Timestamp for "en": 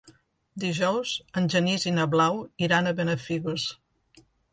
1.41-1.49